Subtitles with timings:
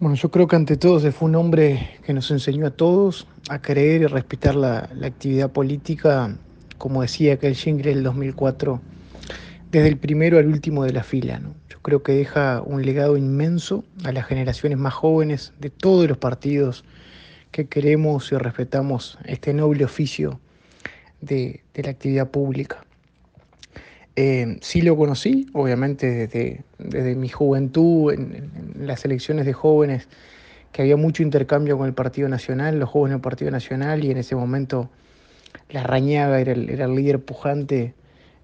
[0.00, 3.26] Bueno, yo creo que ante todo se fue un hombre que nos enseñó a todos
[3.48, 6.36] a creer y respetar la, la actividad política,
[6.78, 8.80] como decía aquel jingle del 2004,
[9.72, 11.40] desde el primero al último de la fila.
[11.68, 16.16] Yo creo que deja un legado inmenso a las generaciones más jóvenes de todos los
[16.16, 16.84] partidos
[17.50, 20.38] que queremos y respetamos este noble oficio
[21.20, 22.84] de, de la actividad pública.
[24.20, 30.08] Eh, sí lo conocí, obviamente desde, desde mi juventud, en, en, las elecciones de jóvenes,
[30.72, 34.18] que había mucho intercambio con el Partido Nacional, los jóvenes del Partido Nacional, y en
[34.18, 34.90] ese momento
[35.70, 37.94] la Rañaga era el, el líder pujante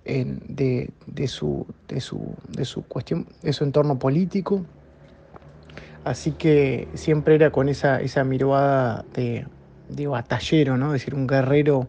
[0.04, 4.64] de, de, su, de, su, de su cuestión, de su entorno político.
[6.04, 9.46] Así que siempre era con esa, esa mirada de,
[9.88, 10.94] de batallero, ¿no?
[10.94, 11.88] Es decir, un guerrero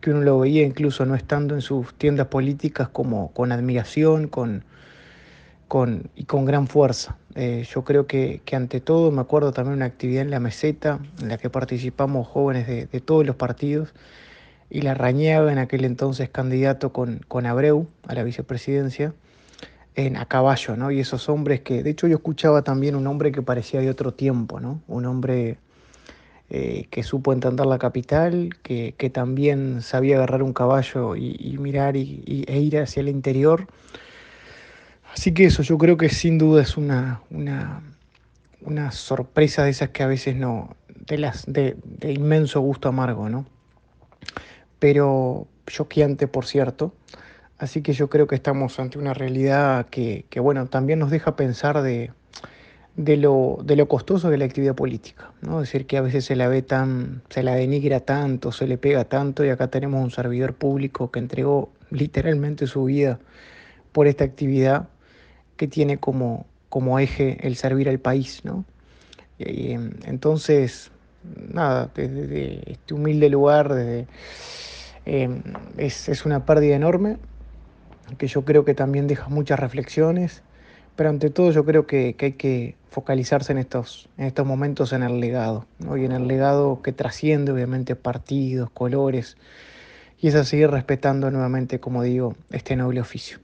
[0.00, 4.64] que uno lo veía incluso no estando en sus tiendas políticas como con admiración con,
[5.68, 7.16] con, y con gran fuerza.
[7.34, 11.28] Eh, yo creo que, ante todo me acuerdo también una actividad en la meseta en
[11.28, 13.94] la que participamos jóvenes de, todos los partidos
[14.70, 19.12] y la Rañaga en aquel entonces candidato con, con Abreu a la vicepresidencia
[19.96, 20.90] en a caballo, ¿no?
[20.90, 24.12] Y esos hombres que, de hecho yo escuchaba también un hombre que parecía de otro
[24.12, 24.82] tiempo, ¿no?
[24.88, 25.58] Un hombre
[26.50, 31.58] eh, que supo entender la capital, que, que, también sabía agarrar un caballo y, y
[31.58, 33.66] mirar y, y, e ir hacia el interior.
[35.26, 37.82] Así que eso yo creo que sin duda es una, una,
[38.60, 43.44] una sorpresa de esas que a veces no, de, las, de, inmenso gusto amargo, ¿no?
[44.78, 46.94] Pero choqueante, por cierto.
[47.58, 51.34] Así que yo creo que estamos ante una realidad que, que bueno, también nos deja
[51.34, 52.12] pensar de,
[52.94, 55.60] de lo, de lo costoso de la actividad política, ¿no?
[55.60, 58.78] Es decir, que a veces se la ve tan, se la denigra tanto, se le
[58.78, 63.18] pega tanto, y acá tenemos un servidor público que entregó literalmente su vida
[63.90, 64.88] por esta actividad
[65.56, 68.64] que tiene como, como eje el servir al país, ¿no?
[69.38, 69.72] Y,
[70.04, 70.90] entonces,
[71.52, 74.06] nada, desde, este humilde lugar, desde,
[75.04, 75.42] eh,
[75.76, 77.18] es, es una pérdida enorme,
[78.18, 80.42] que yo creo que también deja muchas reflexiones
[80.96, 85.02] pero ante todo yo creo que, hay que focalizarse en estos, en estos momentos en
[85.02, 85.96] el legado, ¿no?
[85.98, 89.36] y en el legado que trasciende obviamente partidos, colores,
[90.18, 93.38] y es a seguir respetando nuevamente, como digo, este noble oficio.